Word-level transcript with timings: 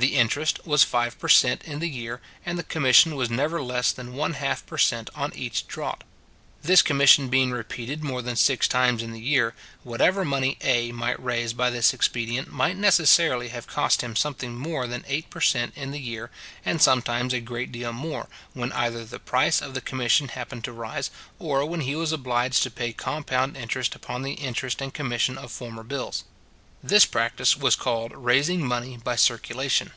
The 0.00 0.14
interest 0.14 0.64
was 0.64 0.84
five 0.84 1.18
per 1.18 1.26
cent. 1.26 1.64
in 1.64 1.80
the 1.80 1.88
year, 1.88 2.20
and 2.46 2.56
the 2.56 2.62
commission 2.62 3.16
was 3.16 3.30
never 3.30 3.60
less 3.60 3.90
than 3.90 4.14
one 4.14 4.34
half 4.34 4.64
per 4.64 4.78
cent. 4.78 5.10
on 5.12 5.34
each 5.34 5.66
draught. 5.66 6.04
This 6.62 6.82
commission 6.82 7.28
being 7.28 7.50
repeated 7.50 8.04
more 8.04 8.22
than 8.22 8.36
six 8.36 8.68
times 8.68 9.02
in 9.02 9.10
the 9.10 9.18
year, 9.20 9.56
whatever 9.82 10.24
money 10.24 10.56
A 10.60 10.92
might 10.92 11.20
raise 11.20 11.52
by 11.52 11.68
this 11.70 11.92
expedient 11.92 12.48
might 12.52 12.76
necessarily 12.76 13.48
have 13.48 13.66
cost 13.66 14.00
him 14.00 14.14
something 14.14 14.54
more 14.54 14.86
than 14.86 15.04
eight 15.08 15.30
per 15.30 15.40
cent. 15.40 15.72
in 15.74 15.90
the 15.90 15.98
year 15.98 16.30
and 16.64 16.80
sometimes 16.80 17.32
a 17.32 17.40
great 17.40 17.72
deal 17.72 17.92
more, 17.92 18.28
when 18.52 18.70
either 18.74 19.04
the 19.04 19.18
price 19.18 19.60
of 19.60 19.74
the 19.74 19.80
commission 19.80 20.28
happened 20.28 20.62
to 20.62 20.72
rise, 20.72 21.10
or 21.40 21.66
when 21.66 21.80
he 21.80 21.96
was 21.96 22.12
obliged 22.12 22.62
to 22.62 22.70
pay 22.70 22.92
compound 22.92 23.56
interest 23.56 23.96
upon 23.96 24.22
the 24.22 24.34
interest 24.34 24.80
and 24.80 24.94
commission 24.94 25.36
of 25.36 25.50
former 25.50 25.82
bills. 25.82 26.22
This 26.80 27.04
practice 27.06 27.56
was 27.56 27.74
called 27.74 28.12
raising 28.14 28.64
money 28.64 28.96
by 28.98 29.16
circulation. 29.16 29.90